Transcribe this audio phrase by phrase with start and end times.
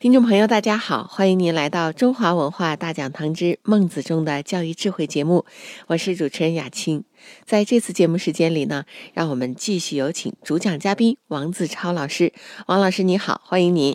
[0.00, 5.44] 听众朋友，大家好，欢迎您来到中华文化大讲堂之《孟子中的教育智慧》节目，
[5.88, 7.04] 我是主持人雅青。
[7.44, 12.32] 在这次节目时间里呢，让我们继续有请主讲嘉宾王子超老师。
[12.64, 13.94] 王老师你好，欢迎您。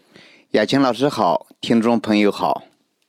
[0.52, 2.66] 雅青老师好，听众朋友好。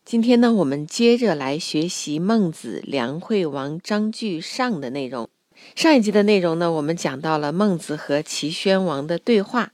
[0.06, 5.28] 今天呢，我们接着来学习孟子《梁惠王章句上》的内容。
[5.74, 9.72] 上一集的内容呢，我们讲到了孟子和齐宣王的对话，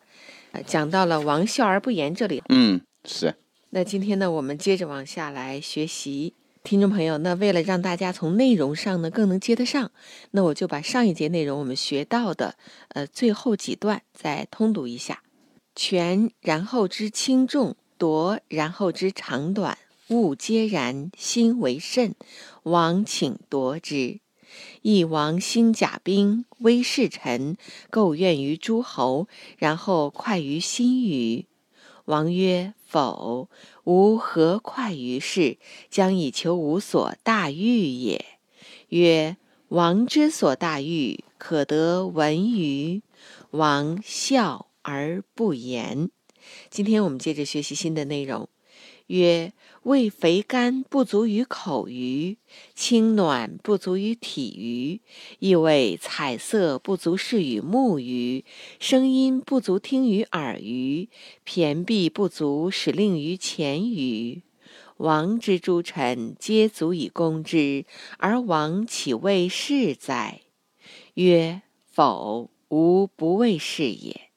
[0.51, 2.43] 呃，讲到了王笑而不言这里。
[2.49, 2.80] 嗯。
[3.05, 3.34] 是，
[3.70, 9.91] 那今天呢，我们接着往下来学习，听众朋友，那为了让大家从内容上呢更能接得上，
[10.30, 12.55] 那我就把上一节内容我们学到的，
[12.91, 15.23] 呃，最后几段再通读一下：
[15.74, 19.77] 权然后知轻重，夺然后知长短，
[20.09, 22.15] 物皆然，心为甚。
[22.62, 24.21] 王请夺之，
[24.82, 27.57] 义王兴甲兵，威势臣，
[27.90, 29.27] 构怨于诸侯，
[29.59, 31.46] 然后快于心语。
[32.05, 33.48] 王曰：“否，
[33.85, 35.57] 吾何快于事？
[35.88, 38.23] 将以求无所大欲也。”
[38.90, 43.01] 曰：“王之所大欲，可得闻于？”
[43.52, 46.10] 王笑而不言。
[46.68, 48.49] 今天我们接着学习新的内容。
[49.13, 52.38] 曰：味肥甘不足于口鱼，
[52.74, 55.02] 清暖不足于体鱼，
[55.38, 58.46] 意味彩色不足视于目鱼，
[58.80, 61.10] 声音不足听于耳鱼，
[61.45, 64.41] 骈璧不足使令于前鱼。
[64.97, 67.84] 王之诸臣皆足以攻之，
[68.16, 70.41] 而王岂为是哉？
[71.15, 74.31] 曰：否，吾不为是也。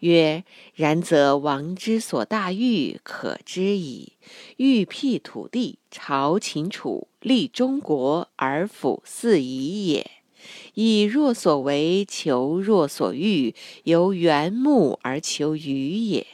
[0.00, 4.12] 曰：然则王之所大欲，可知矣。
[4.56, 10.10] 欲辟土地，朝秦楚，立中国，而辅四夷也。
[10.74, 13.54] 以若所为，求若所欲，
[13.84, 16.26] 由缘木而求鱼也。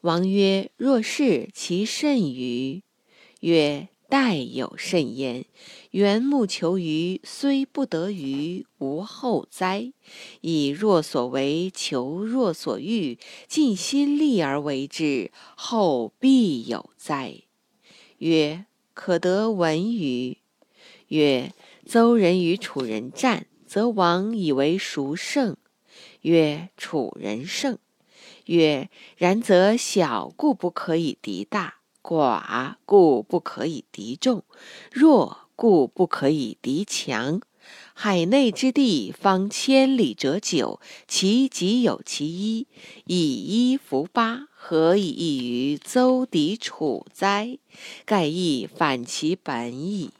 [0.00, 2.82] 王曰：若是，其甚于？
[3.40, 3.88] 曰。
[4.08, 5.44] 待有甚焉，
[5.90, 9.92] 缘木求鱼，虽不得鱼，无后哉？
[10.40, 17.42] 以若所为，求若所欲，尽心力而为之，后必有哉？
[18.16, 18.64] 曰：
[18.94, 20.38] 可得闻与？
[21.08, 21.52] 曰：
[21.84, 25.58] 邹人与楚人战，则王以为孰胜？
[26.22, 27.78] 曰：楚人胜。
[28.46, 31.77] 曰：然则小故不可以敌大。
[32.08, 34.42] 寡故不可以敌众，
[34.90, 37.42] 弱故不可以敌强。
[37.92, 42.66] 海内之地方千里者九，其几有其一，
[43.04, 47.58] 以一服八，何以异于邹敌楚哉？
[48.06, 50.12] 盖亦反其本矣。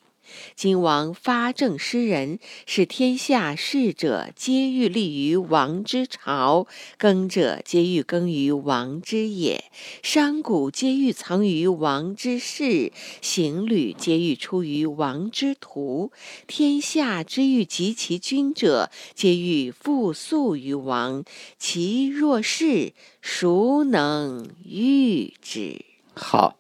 [0.55, 6.67] 今王发政施人，使天下士者皆欲立于王之朝，
[6.97, 9.65] 耕者皆欲耕于王之野，
[10.03, 16.13] 商贾皆欲藏于王之室，行旅皆欲出于王之途。
[16.47, 21.25] 天下之欲及其君者，皆欲复速于王。
[21.59, 25.85] 其若是，孰能御之？
[26.15, 26.57] 好，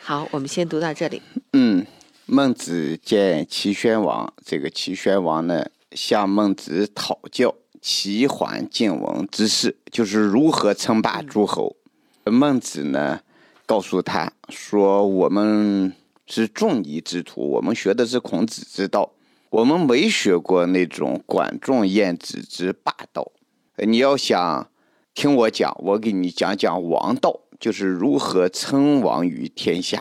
[0.00, 1.20] 好，我们先读到这里。
[1.52, 1.84] 嗯。
[2.32, 7.52] 孟子见齐宣王，这个齐宣王呢向孟子讨教
[7.82, 11.74] 齐桓晋文之事，就是如何称霸诸侯。
[12.22, 13.18] 孟子呢
[13.66, 15.92] 告诉他说：“我们
[16.28, 19.10] 是仲尼之徒，我们学的是孔子之道，
[19.50, 23.32] 我们没学过那种管仲晏子之霸道。
[23.78, 24.70] 你要想
[25.14, 30.00] 听我讲，我给你讲讲王道，就是如何称王于天下。”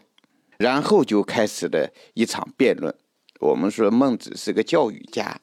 [0.60, 2.94] 然后就开始了一场辩论。
[3.40, 5.40] 我们说孟子是个教育家，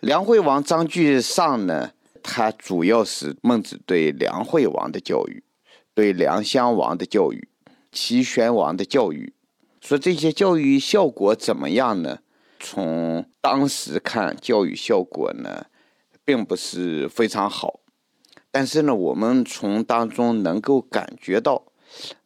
[0.00, 1.92] 梁惠王章句上呢，
[2.22, 5.42] 他主要是孟子对梁惠王的教育，
[5.94, 7.48] 对梁襄王的教育，
[7.90, 9.32] 齐宣王的教育，
[9.80, 12.18] 说这些教育效果怎么样呢？
[12.58, 15.64] 从当时看，教育效果呢，
[16.22, 17.80] 并不是非常好。
[18.50, 21.64] 但是呢，我们从当中能够感觉到，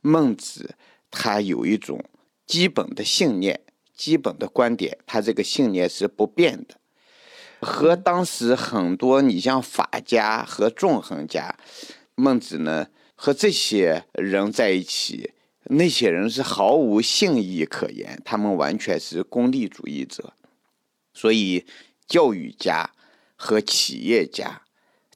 [0.00, 0.74] 孟子
[1.12, 2.04] 他有一种。
[2.46, 3.60] 基本的信念、
[3.94, 6.76] 基本的观点，他这个信念是不变的。
[7.60, 11.56] 和当时很多你像法家和纵横家，
[12.14, 15.32] 孟子呢和这些人在一起，
[15.64, 20.34] 那些人是毫无信义可言，他们完全是功利主义者。
[21.14, 21.64] 所以
[22.06, 22.90] 教育家
[23.34, 24.62] 和企业家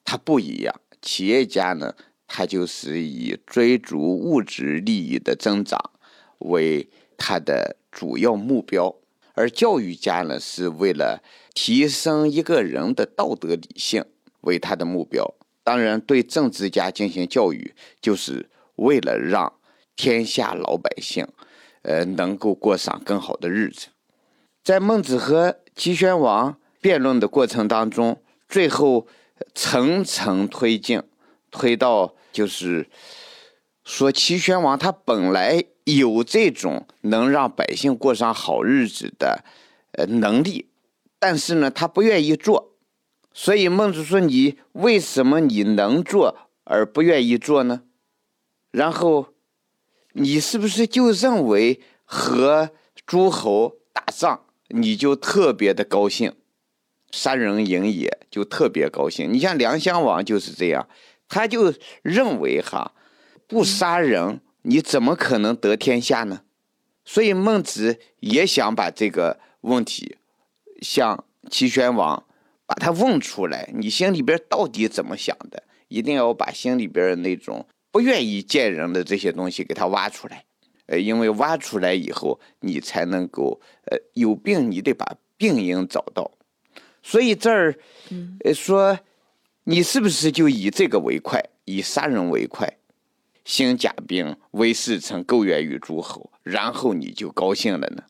[0.03, 1.93] 他不一样，企业家呢，
[2.25, 5.91] 他就是以追逐物质利益的增长
[6.39, 6.89] 为
[7.19, 8.95] 他的主要目标，
[9.33, 11.21] 而教育家呢，是为了
[11.53, 14.03] 提升一个人的道德理性
[14.41, 15.35] 为他的目标。
[15.63, 19.53] 当然，对政治家进行教育，就是为了让
[19.95, 21.27] 天下老百姓，
[21.83, 23.89] 呃，能够过上更好的日子。
[24.63, 29.07] 在孟子和齐宣王辩论的过程当中，最后
[29.53, 31.03] 层层推进，
[31.51, 32.87] 推到就是
[33.83, 35.63] 说齐宣王他本来
[35.97, 39.43] 有这种能让百姓过上好日子的
[39.93, 40.69] 呃能力，
[41.17, 42.75] 但是呢，他不愿意做。
[43.33, 47.83] 所以孟子说：“你为什么你能做而不愿意做呢？
[48.71, 49.33] 然后
[50.13, 52.71] 你是不是就认为和
[53.05, 56.31] 诸侯打仗？”你就特别的高兴，
[57.09, 59.33] 杀人营野就特别高兴。
[59.33, 60.87] 你像梁襄王就是这样，
[61.27, 62.93] 他就认为哈，
[63.47, 66.43] 不杀人你怎么可能得天下呢？
[67.03, 70.17] 所以孟子也想把这个问题
[70.79, 72.23] 向齐宣王
[72.67, 75.63] 把他问出来，你心里边到底怎么想的？
[75.87, 80.45] 一定要把心里边的那种不愿意见人的这些东西给他挖出来。
[80.85, 86.31] 呃，因为挖出来以后，你才能够，呃，有病你得把病因找到，
[87.01, 87.75] 所以这儿，
[88.43, 88.99] 呃，说，
[89.63, 92.77] 你是不是就以这个为快，以杀人为快，
[93.49, 98.03] 兴甲兵，为事臣，构怨于诸侯，然后你就高兴了呢？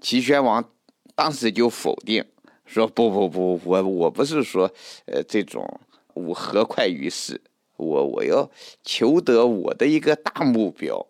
[0.00, 0.70] 齐宣王
[1.16, 2.24] 当时就否定，
[2.64, 4.70] 说不不不，我我不是说，
[5.06, 5.80] 呃，这种
[6.12, 7.40] 我何快于事，
[7.76, 8.48] 我我要
[8.84, 11.08] 求得我的一个大目标。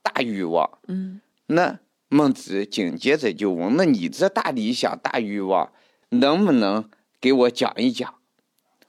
[0.00, 5.72] 大欲望，嗯，那孟子紧接着就问：那你这大理想、大欲望，
[6.10, 6.88] 能不能
[7.20, 8.14] 给我讲一讲？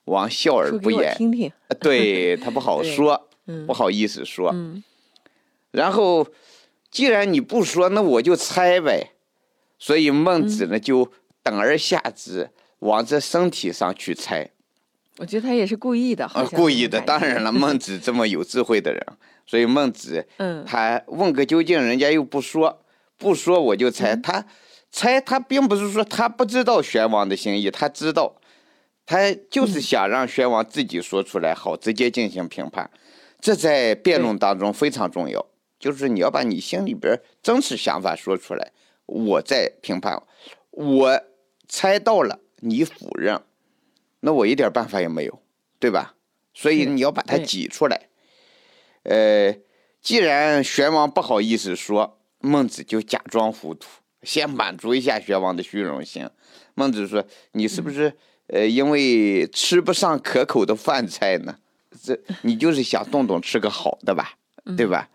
[0.06, 1.52] 王笑而不言，听听。
[1.80, 3.29] 对他不好 说，
[3.66, 4.54] 不好意思说。
[5.72, 6.28] 然后，
[6.90, 9.12] 既然你不说，那我就猜呗。
[9.78, 11.12] 所以孟子呢，就
[11.44, 12.50] 等而下之，
[12.80, 14.50] 往这身体上去猜。
[15.18, 17.00] 我觉得他也是故意的，啊，故意的。
[17.02, 19.06] 当然了， 孟子这么有智慧的人。
[19.46, 22.82] 所以孟子，嗯，他问个究竟，人家又不说，
[23.18, 24.16] 不说我就猜。
[24.16, 24.46] 他
[24.92, 28.36] 猜，他并不是说他不知道宣王的心意，他知道，
[29.06, 32.90] 他就是想让宣王自己说出来，好直接进行评判。
[33.42, 35.46] 这在辩论当中非常重要，
[35.80, 38.72] 就是你要把你心里边真实想法说出来，
[39.06, 40.22] 我再评判。
[40.72, 41.22] 我
[41.68, 43.42] 猜到了，你否认，
[44.22, 45.42] 那我一点办法也没有，
[45.80, 46.16] 对吧？
[46.54, 48.10] 所以你要把它挤出来。
[49.04, 49.56] 呃，
[50.02, 53.88] 既然玄王不好意思说，孟子就假装糊涂，
[54.24, 56.30] 先满足一下玄王的虚荣心。
[56.74, 58.14] 孟子说：“你是不是
[58.48, 61.58] 呃，因为吃不上可口的饭菜呢？
[62.04, 64.34] 这你就是想动动吃个好的吧，
[64.78, 65.10] 对吧？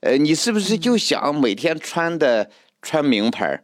[0.00, 2.50] 呃，你是不是就想每天穿的
[2.82, 3.62] 穿名牌，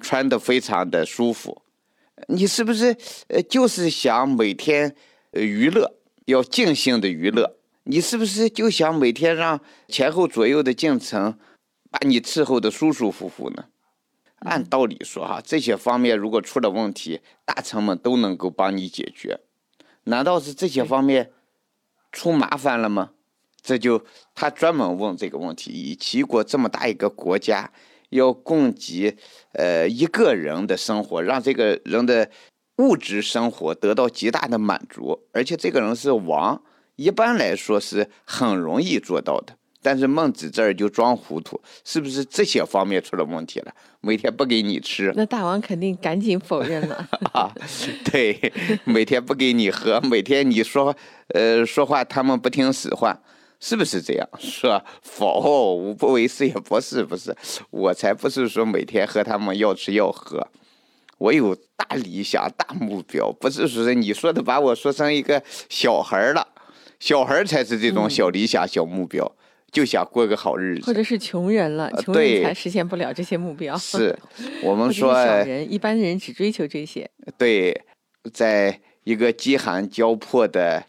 [0.00, 1.62] 穿的非常的舒服？
[2.28, 2.96] 你是不是
[3.28, 4.94] 呃，就是想每天
[5.32, 5.94] 娱乐，
[6.26, 9.58] 要尽兴的娱乐？”你是不是就想每天让
[9.88, 11.38] 前后左右的进程
[11.90, 13.64] 把你伺候的舒舒服服呢？
[14.40, 19.40] 按道理说哈，这些方面如果出了问题，大臣们都能够帮你解决。
[20.04, 21.32] 难道是这些方面
[22.12, 23.10] 出麻烦了吗？
[23.62, 27.70] 这就他专门问这个问题：以齐国这么大一个国家，
[28.08, 29.16] 要供给
[29.52, 32.30] 呃一个人的生活，让这个人的
[32.78, 36.62] 物质生活得到极大的满足，而且这个人是王。
[36.96, 43.72] 一般来说是很容易做到的，但是孟子这儿就装糊涂，是不是这些方面出了问题了？
[44.00, 47.08] 每天不给你吃，那大王肯定赶紧否认了。
[47.32, 47.52] 啊，
[48.10, 48.52] 对，
[48.84, 50.94] 每天不给你喝，每天你说
[51.34, 53.18] 呃说话他们不听使唤，
[53.58, 54.28] 是不是这样？
[54.38, 57.34] 说否，无不为是也不是，不是，
[57.70, 60.48] 我才不是说每天和他们要吃要喝，
[61.18, 66.46] 我有大理想大目标，不是说你说的把我说成一个小孩了。
[66.98, 69.30] 小孩才是这种小理想、小目标，
[69.70, 73.76] 就想过个好日子，或者是穷人了，穷人才实现不了这些目标。
[73.78, 74.16] 是
[74.64, 77.08] 我们说，小人一般人只追求这些。
[77.38, 77.80] 对，
[78.32, 80.84] 在一个饥寒交迫的、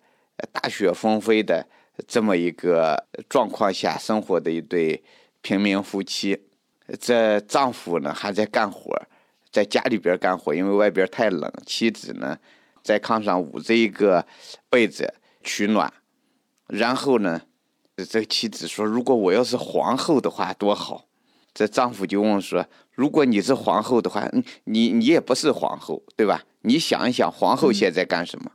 [0.51, 1.67] 大雪纷飞的
[2.07, 5.03] 这么一个状况下生活的一对
[5.41, 6.41] 平民夫妻，
[7.00, 9.00] 这丈夫呢还在干活，
[9.51, 12.38] 在家里边干活，因为外边太冷，妻子呢
[12.81, 14.25] 在炕上捂着一个
[14.69, 15.93] 被子取暖。
[16.67, 17.41] 然后呢，
[18.05, 21.05] 这妻子说：“如果我要是皇后的话，多好。”
[21.53, 22.65] 这丈夫就问说
[22.96, 24.29] ：“如果你是皇后的话，
[24.63, 26.46] 你你也不是皇后，对吧？
[26.62, 28.51] 你想一想，皇后现在干什么？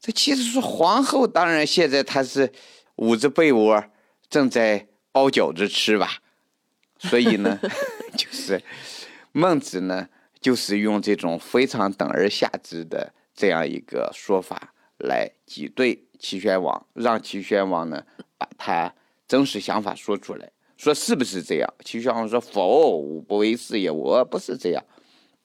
[0.00, 2.50] 这妻子说皇后，当然现在她是
[2.96, 3.84] 捂着被窝
[4.30, 6.22] 正在包饺子吃吧，
[6.98, 7.60] 所以呢，
[8.16, 8.62] 就是
[9.32, 10.08] 孟子呢，
[10.40, 18.00] 就是用这种非常等而下之的这样一个说法来挤兑齐宣王，让齐宣王呢
[18.38, 18.94] 把他
[19.26, 21.74] 真实想法说出来，说是不是这样？
[21.84, 24.84] 齐宣王说否，我不为是也，我不是这样。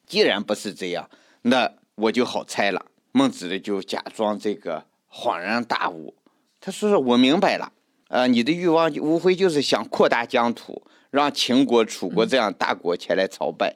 [0.06, 1.10] 既然不是这样，
[1.42, 2.86] 那我就好猜了。
[3.12, 6.14] 孟子呢就假装这个恍然大悟，
[6.62, 7.74] 他说：“我明白了，
[8.10, 13.76] 呃，你的欲望无非就是想扩大疆土，让秦国、楚国这样大国前来朝拜，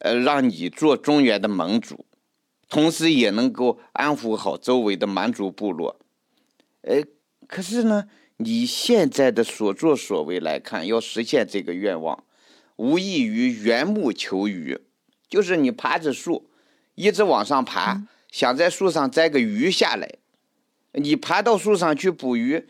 [0.00, 2.04] 呃，让你做中原的盟主，
[2.68, 5.96] 同时也能够安抚好周围的蛮族部落。
[6.82, 7.02] 呃，
[7.48, 12.24] 可是呢，你现在的所作所为来看，要实现这个愿望，
[12.76, 14.78] 无异于缘木求鱼，
[15.28, 16.50] 就是你爬着树，
[16.94, 20.08] 一直往上爬。”想在树上摘个鱼下来，
[20.92, 22.66] 你爬到树上去捕鱼，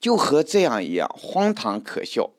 [0.00, 2.30] 就和这样一样荒唐可笑。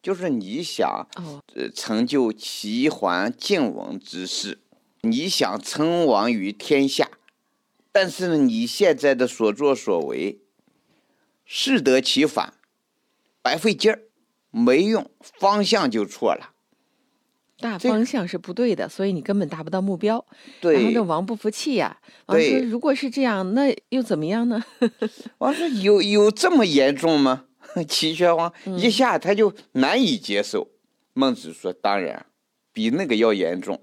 [0.00, 1.08] 就是你想
[1.56, 4.60] 呃成就齐桓晋文之事，
[5.00, 7.10] 你想称王于天下，
[7.90, 10.38] 但是呢，你现在的所作所为，
[11.46, 12.52] 适得其反，
[13.40, 14.02] 白费劲儿，
[14.50, 16.50] 没用，方向就错了。
[17.58, 20.22] 大方向是不对的，所以你根本达不到目标。
[20.60, 24.62] 对，然后这王不服气呀，王说：“如果是这样，那又怎么样呢？”
[25.38, 27.44] 王说：“有有这么严重吗？”
[27.88, 30.68] 齐宣王一下他就难以接受。
[31.14, 32.26] 孟子说：“当然，
[32.72, 33.82] 比那个要严重。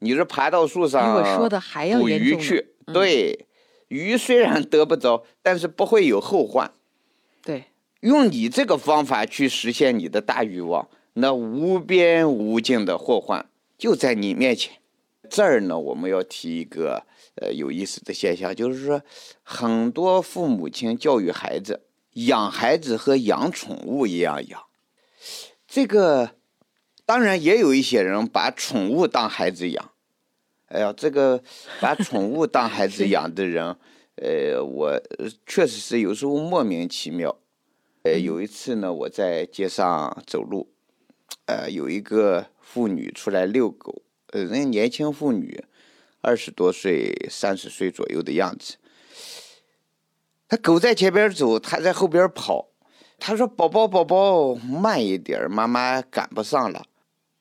[0.00, 2.28] 你是爬到树上，比我说的还要严重。
[2.28, 3.46] 捕鱼去，对，
[3.88, 6.70] 鱼虽然得不着，但是不会有后患。
[8.00, 10.88] 用你这个方法去实现你的大欲望。”
[11.18, 13.48] 那无边无尽的祸患
[13.78, 14.74] 就在你面前。
[15.30, 19.00] 这儿呢，我们要提一个呃有意思的现象，就是说，
[19.42, 24.62] 很多父母亲教育孩子，养孩子和养宠物一样养。
[25.66, 26.32] 这个
[27.06, 29.92] 当然也有一些人把宠物当孩子养。
[30.66, 31.42] 哎呀，这个
[31.80, 33.74] 把宠物当孩子养的人，
[34.16, 35.00] 呃，我
[35.46, 37.38] 确实是有时候莫名其妙。
[38.06, 40.68] 呃，有一次呢，我在街上走路。
[41.46, 45.64] 呃，有一个妇女出来遛狗，呃，人家年轻妇女，
[46.20, 48.76] 二十多岁、三十岁左右的样子。
[50.46, 52.68] 他狗在前边走，他在后边跑。
[53.18, 56.84] 他说：“宝宝，宝宝，慢一点，妈妈赶不上了。”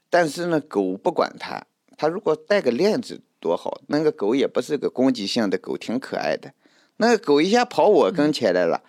[0.10, 1.62] 但是呢，狗不管他。
[1.96, 6.52] 他如果带个链子多好，那个狗也不是个攻击性的狗，挺可爱的。
[6.98, 8.82] 那个狗一下跑我跟前来了，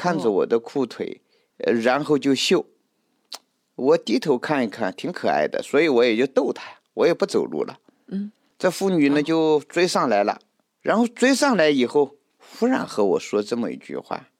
[0.00, 1.20] 看着我的裤腿，
[1.58, 2.64] 然后就嗅。
[3.74, 7.78] 我低头看一看，挺可爱的，所以我也就逗他，我也不走路了。
[8.06, 10.40] 嗯，这妇女呢就追上来了，
[10.80, 14.30] 然后追上来以后，忽然和我说这么一句话，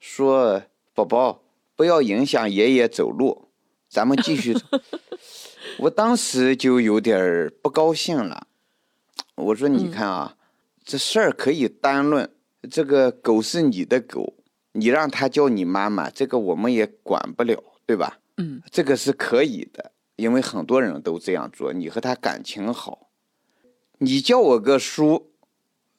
[0.00, 0.62] 说
[0.96, 1.42] ：“宝宝，
[1.74, 3.48] 不要影响爷爷走路，
[3.90, 4.60] 咱们继续走。
[5.80, 8.46] ”我当时就有点不高兴了，
[9.34, 10.38] 我说：“你看啊，
[10.86, 12.30] 这事儿可以单论，
[12.70, 14.32] 这个狗是你的狗，
[14.76, 21.72] 你让他叫你妈妈，这个我们也管不了，对吧？”嗯，这个是可以的，因为很多人都这样做。
[21.72, 23.08] 你和他感情好，
[23.98, 25.32] 你叫我个叔，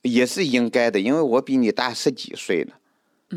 [0.03, 2.73] 也是应该的，因为我比你大十几岁呢。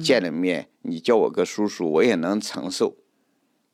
[0.00, 2.97] 见了面，你叫我个叔叔，我也能承受。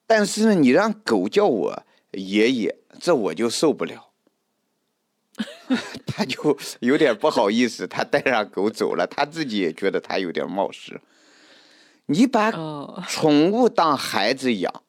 [0.06, 1.82] 但是呢，你让狗叫我
[2.12, 4.12] 爷爷，这我就受不了。
[6.06, 10.99] 他就有点不好意思，他带上狗走了，他自己也觉得他有点冒失。
[12.07, 12.51] 你把
[13.09, 14.83] 宠物当孩子养。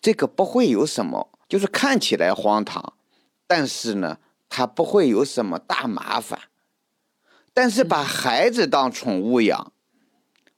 [0.00, 2.94] 这个不会有什么，就是看起来荒唐，
[3.48, 6.38] 但是呢，它不会有什么大麻烦。
[7.52, 9.72] 但是把孩子当宠物养，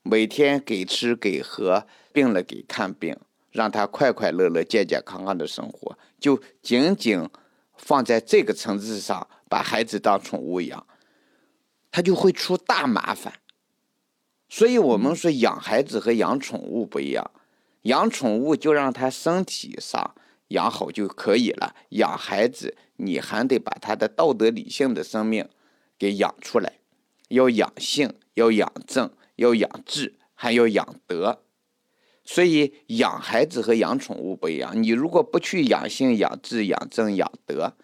[0.02, 3.16] 每天给吃给喝，病了给看病，
[3.50, 7.26] 让他快快乐乐、健健康康的生活，就仅仅
[7.78, 10.86] 放在这个层次上，把孩子当宠物养，
[11.90, 13.32] 他就会出大麻烦。
[14.50, 17.30] 所以我们说养孩子和养宠物不一样。
[17.84, 20.14] 养宠物就让它身体上
[20.48, 25.48] 养好就可以了，养孩子你还得把他的道德理性的生命
[25.98, 26.74] 给养出来，
[27.28, 31.42] 要养性，要养正，要养智，还要养德。
[32.24, 37.74] 所以养孩子和养宠物不一样，你如果不去养性、养智、养正、养德，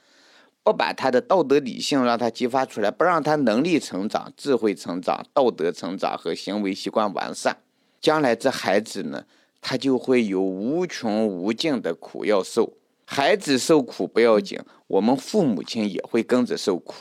[0.66, 7.56] 不把他的道德理性让他激发出来，不让他能力成长、智慧成长、道德成长和行为习惯完善，
[8.00, 9.24] 将来这孩子呢？
[9.60, 12.72] 他就会有无穷无尽的苦要受，
[13.04, 14.58] 孩子受苦不要紧，
[14.88, 16.94] 我们父母亲也会跟着受苦。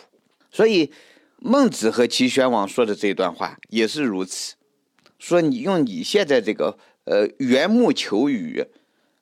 [0.52, 0.92] 所以，
[1.40, 4.54] 孟子和齐宣王说的这段话也是如此，
[5.18, 8.64] 说你用你现在这个呃缘木求鱼，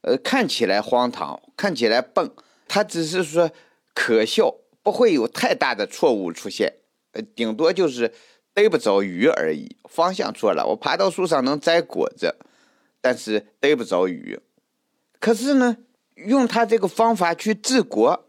[0.01, 2.29] 呃看起来荒唐，看起来笨，
[2.67, 3.49] 他只是说
[3.93, 6.73] 可笑，不会有太大的错误出现，
[7.11, 8.13] 呃顶多就是
[8.53, 10.65] 逮不着鱼而已，方向错了。
[10.67, 12.35] 我爬到树上能摘果子，
[13.01, 14.39] 但是逮不着鱼。
[15.19, 15.77] 可是呢，
[16.15, 18.25] 用他这个方法去治国，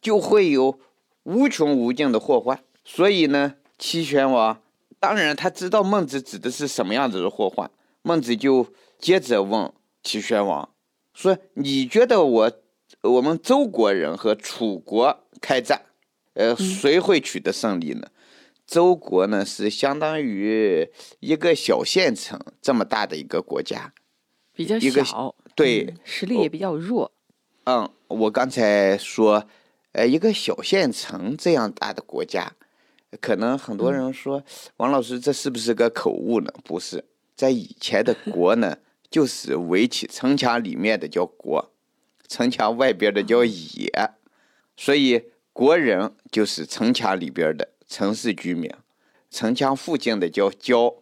[0.00, 0.78] 就会有
[1.24, 2.62] 无穷无尽的祸患。
[2.84, 4.62] 所以呢，齐宣王
[5.00, 7.70] 当然他知道孟子指的是什么样子的祸患。
[8.02, 8.66] 孟子就
[8.98, 9.72] 接着问
[10.02, 10.70] 齐宣王
[11.12, 12.52] 说：“你觉得我
[13.02, 15.82] 我们周国人和楚国开战，
[16.34, 18.08] 呃，谁会取得胜利呢？
[18.66, 20.90] 周国呢是相当于
[21.20, 23.94] 一个小县城这么大的一个国家，
[24.52, 27.12] 比较一个小，对嗯实力也比较弱。
[27.64, 29.46] 嗯，我刚才说，
[29.92, 32.52] 呃，一个小县城这样大的国家，
[33.20, 34.42] 可能很多人说，
[34.78, 36.52] 王老师这是不是个口误呢？
[36.64, 37.04] 不是，
[37.36, 38.76] 在以前的国呢，
[39.08, 41.70] 就是围起城墙里面的叫国，
[42.28, 43.90] 城墙外边的叫野，
[44.76, 48.70] 所以国人就是城墙里边的城市居民，
[49.30, 50.94] 城墙附近的叫郊，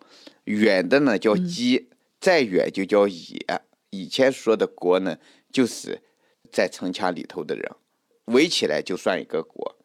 [0.44, 1.86] 远的呢叫畿，
[2.20, 3.44] 再远就叫野。
[3.90, 5.18] 以前说的国呢，
[5.50, 6.00] 就是
[6.52, 7.72] 在城墙里头的人，
[8.26, 9.76] 围起来就算一个国。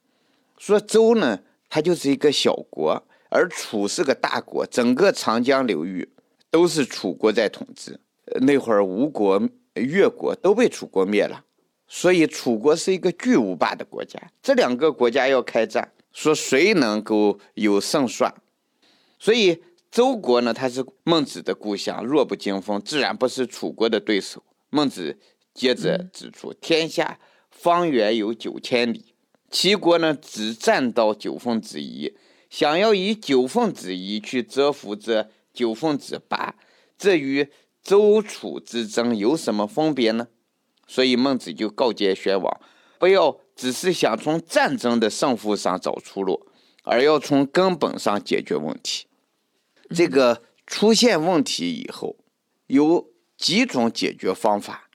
[0.57, 6.07] 说周呢，它就是一个小国，而楚是个大国，整个长江流域
[6.51, 7.99] 都是楚国在统治。
[8.25, 9.41] 呃那会儿吴国、
[9.75, 11.45] 越国都被楚国灭了，
[11.87, 14.19] 所以楚国是一个巨无霸的国家。
[14.41, 18.33] 这两个国家要开战，说谁能够有胜算？
[19.17, 24.43] 所以周国呢，它是孟子的故乡，弱不禁风，自然不是楚国的对手。
[24.69, 25.17] 孟子
[25.53, 29.13] 接着指出，天下方圆有九千里，
[29.49, 32.13] 齐国呢只占到九分之一，
[32.49, 36.55] 想要以九分之一去折服这九分之八，
[36.97, 37.49] 这与
[37.83, 40.27] 周楚之争有什么分别呢？
[40.87, 42.61] 所以孟子就告诫宣王，
[42.99, 46.47] 不要只是想从战争的胜负上找出路，
[46.83, 49.07] 而要从根本上解决问题。
[49.95, 52.17] 这个出现问题以后，
[52.67, 54.89] 有几种解决方法，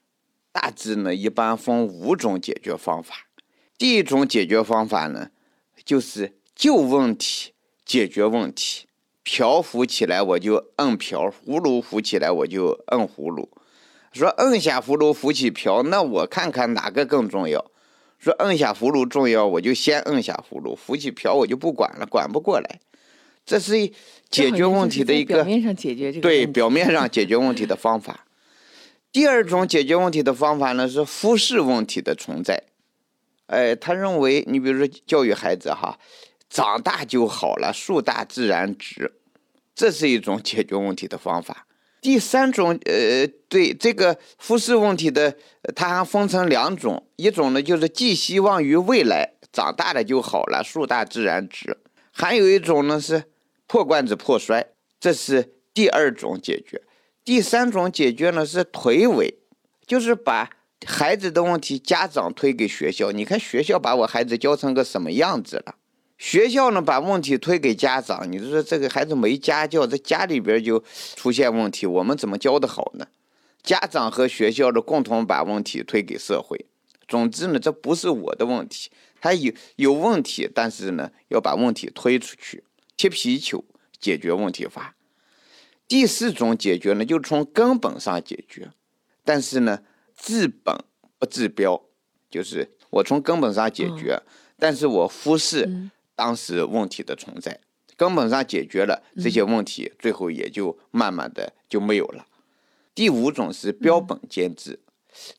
[0.52, 3.26] 大致呢一般分五种解决方法。
[3.78, 5.30] 第一种解决方法呢，
[5.84, 7.52] 就是就问题
[7.84, 8.86] 解决问题。
[9.26, 13.50] 瓢浮起来我就摁瓢，葫芦浮起来我就摁葫芦。
[14.12, 17.68] 说摁下葫芦浮起瓢，那我看看哪个更重要。
[18.20, 22.80] 说摁下葫芦重要，我就先摁下葫芦，浮起瓢我就不管了，管不过来。
[23.44, 23.92] 这是一
[24.30, 28.26] 解决问题的一个表面上解决这个对表面上解决问题的方法。
[29.10, 32.62] 第二种解决问题的方法呢是忽视问题的存在。
[33.46, 35.98] 哎，他认为你比如说教育孩子哈，
[36.56, 39.12] 长大就好了，树大自然直，
[39.74, 41.66] 这是一种解决问题的方法。
[42.00, 45.36] 第三种，呃，对这个忽视问题的，
[45.74, 51.74] 它还分成两种，一种呢就是寄希望于未来，长大了就好了，树大自然直；
[52.10, 53.24] 还有一种呢是
[53.66, 56.80] 破罐子破摔，这是第二种解决。
[57.22, 59.34] 第三种解决呢是颓尾，
[59.86, 60.48] 就是把
[60.86, 63.12] 孩子的问题家长推给学校。
[63.12, 65.74] 你看学校把我孩子教成个什么样子了？
[66.18, 70.82] 学校呢把问题推给家长，你说这个孩子没家教，在家里边就
[71.14, 73.06] 出现问题，我们怎么教的好呢？
[73.62, 76.66] 家长和学校的共同把问题推给社会。
[77.08, 82.64] 总之呢，这不是我的问题，他有有问题，但是呢要把问题推出去，
[82.96, 83.64] 踢皮球
[84.00, 84.96] 解决问题法。
[85.86, 88.70] 第四种解决呢，就从根本上解决，
[89.24, 89.80] 但是呢
[90.16, 90.76] 治本
[91.18, 91.80] 不治标，
[92.30, 94.20] 就是我从根本上解决，
[94.58, 97.60] 但是我忽视嗯当时问题的存在，
[97.96, 102.26] 根本上解决了这些问题，最后也就慢慢的就没有了。
[102.94, 104.80] 第五种是标本兼治，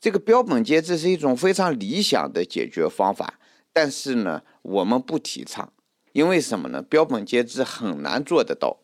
[0.00, 3.38] 这个标本兼治是一种非常理想的解决方法，
[3.72, 5.72] 但是呢，我们不提倡，
[6.12, 6.80] 因为什么呢？
[6.80, 8.78] 标本兼治很难做得到，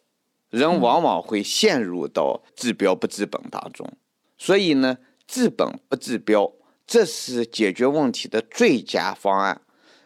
[0.50, 3.92] 人往往会陷入到治标不治本当中，
[4.36, 6.52] 所以呢，治本不治标，
[6.84, 9.60] 这是解决问题的最佳方案。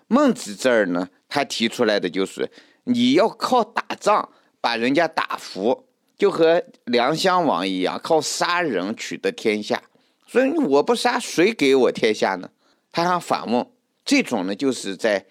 [0.08, 2.50] 孟子这儿呢，他提出来的就是
[2.84, 4.28] 你要靠打仗
[4.60, 5.84] 把人家打服，
[6.16, 9.82] 就和梁襄王一样，靠杀人取得天下。
[10.26, 12.50] 所以我不杀，谁给我天下呢？
[12.90, 13.66] 他还反问，
[14.04, 15.24] 这种呢，就是在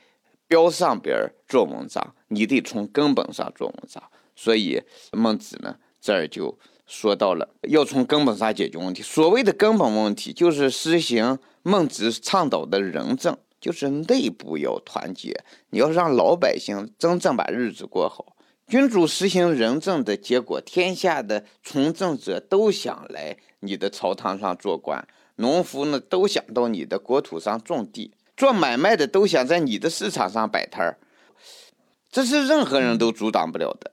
[0.47, 1.15] 标上边
[1.47, 4.01] 做文章，你得从根本上做文章。
[4.35, 9.01] 所以孟子呢，这儿就说到了要从根本上解决问题。
[9.01, 13.35] 所谓的根本问题，就是实行孟子倡导的仁政。
[13.59, 18.35] 就是内部要团结，你要让老百姓真正把日子过好。
[18.67, 30.97] 君主实行仁政的结果，天下的从政者都想来你的朝堂上做官，农夫呢都想到你的国土上种地，做买卖的都想在你的市场上摆摊儿，
[32.11, 33.91] 这是任何人都阻挡不了的。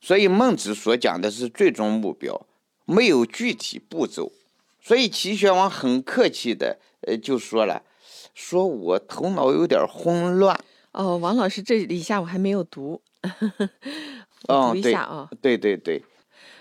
[0.00, 2.46] 所以孟子所讲的是最终目标，
[2.84, 4.32] 没有具体步骤。
[4.80, 7.82] 所以齐宣王很客气的，呃，就说了，
[8.34, 10.58] 说我头脑有点混乱。
[10.92, 13.00] 哦，王老师，这一下我还没有读。
[14.46, 16.02] 我，读一下啊，对对对，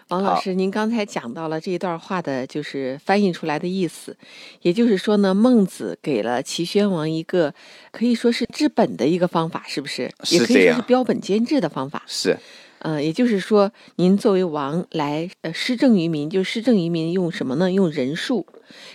[0.08, 4.16] 王老师，您刚才讲到了这一段话的，就是翻译出来的意思，
[4.62, 7.54] 也就是说呢，孟子给了齐宣王一个
[7.92, 10.10] 可以说是治本的一个方法，是不是？
[10.32, 12.02] 也可以说是标本兼治的方法。
[12.08, 12.38] 是。
[12.80, 17.72] 嗯，也就是说，您作为王来呃施政于民，就施政于民用什么呢？
[17.72, 18.46] 用人术。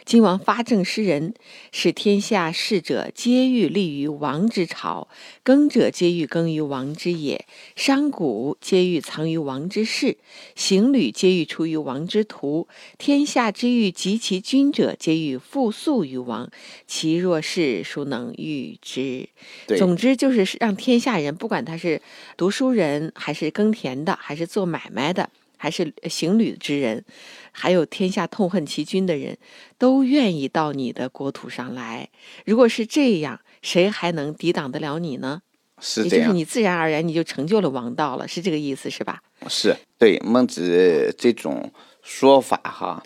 [0.04, 1.34] 今王发政施仁，
[1.72, 5.08] 使天下士者皆欲立于王之朝，
[5.42, 10.18] 耕者皆欲耕于王之野，商贾皆欲藏于王之室，
[10.54, 12.68] 行旅皆欲出于王之途。
[12.98, 16.50] 天下之欲及其君者，皆欲复速于王。
[16.86, 19.28] 其若是，孰能御之？
[19.76, 22.00] 总之就是让天下人，不管他是
[22.36, 25.30] 读书人，还是耕田的，还是做买卖的。
[25.58, 27.04] 还是行旅之人，
[27.52, 29.36] 还有天下痛恨其君的人，
[29.76, 32.08] 都愿意到你的国土上来。
[32.46, 35.42] 如果是这样，谁还能抵挡得了你呢？
[35.80, 39.22] 是这样，也就是你自然而然你就成就了王道了，是这个意思，是吧？
[39.48, 43.02] 是对孟子这种说法哈，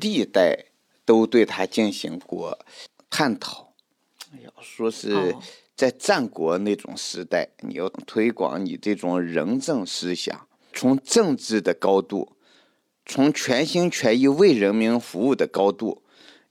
[0.00, 0.66] 历代
[1.04, 2.58] 都对他进行过
[3.10, 3.72] 探讨。
[4.42, 5.36] 要说是
[5.76, 10.48] 在战国那种时代，你要推广你这种仁政思想。
[10.72, 12.36] 从政治的高度，
[13.04, 16.02] 从全心全意为人民服务的高度，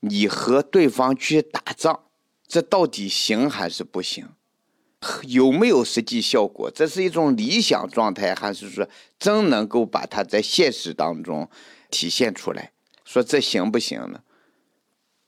[0.01, 2.03] 你和对方去打仗，
[2.47, 4.29] 这到底行还是不行？
[5.23, 6.69] 有没有实际效果？
[6.69, 11.49] 这是一种理想状态，还是说真能够把它在现实当中
[11.89, 12.71] 体现出来？
[13.03, 14.21] 说这行不行呢？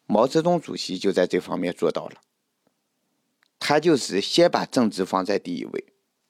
[0.05, 2.21] 毛泽东主席就在这方面做到了，
[3.57, 5.85] 他就是先把政治放在第一位。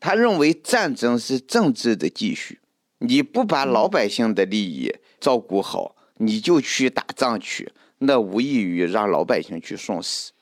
[0.05, 2.59] 他认为战争是政治的继续，
[2.97, 10.33] 你不把老百姓的利益照顾好，你就去打仗去，那无异于让老百姓去送死。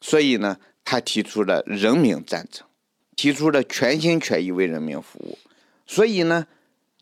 [0.00, 2.66] 所以呢，他提出了人民战争，
[3.14, 5.38] 提出了全心全意为人民服务。
[5.86, 6.48] 所以呢，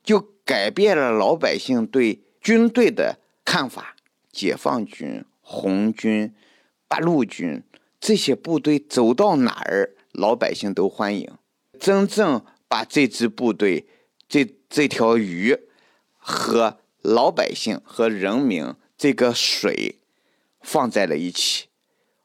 [0.02, 3.96] 就改变了老百姓对军队的看法。
[4.30, 6.34] 解放军、红军、
[6.86, 7.62] 八路军
[7.98, 11.32] 这些部队走到哪儿，老百姓都欢迎。
[11.78, 13.86] 真正把这支部队、
[14.28, 15.56] 这这条鱼
[16.16, 20.00] 和老百姓和人民这个水
[20.60, 21.66] 放在了一起，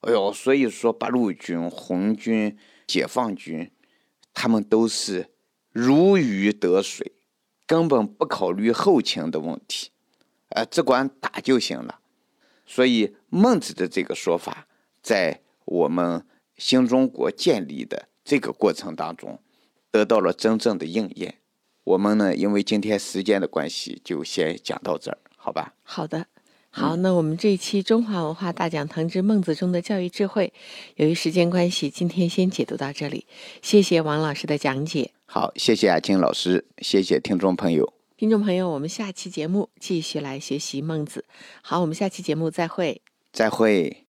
[0.01, 2.57] 哎呦，所以说八路军、红军、
[2.87, 3.71] 解放军，
[4.33, 5.29] 他们都是
[5.71, 7.11] 如鱼得水，
[7.65, 9.91] 根本不考虑后勤的问题，
[10.49, 11.99] 呃，只管打就行了。
[12.65, 14.67] 所以孟子的这个说法，
[15.01, 16.25] 在我们
[16.57, 18.08] 新中国建立的。
[18.29, 19.39] 这个过程当中，
[19.89, 21.39] 得到了真正的应验。
[21.83, 25.73] 我们呢，因为今天时间的关系，就先讲到这儿，好吧？
[25.81, 26.27] 好的，
[26.69, 30.53] 好，那我们这一期《中华文化大讲堂之孟子中的教育智慧》，
[30.97, 33.25] 由于时间关系，今天先解读到这里。
[33.63, 35.09] 谢谢王老师的讲解。
[35.25, 37.91] 好，谢谢阿金老师，谢谢听众朋友。
[38.15, 41.25] 听众朋友，我们下期节目继续来学习孟子。
[41.63, 43.01] 好，我们下期节目再会。
[43.33, 44.08] 再会。